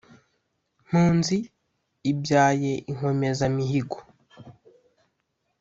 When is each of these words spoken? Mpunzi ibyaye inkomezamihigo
Mpunzi 0.85 1.37
ibyaye 2.11 2.71
inkomezamihigo 2.89 3.97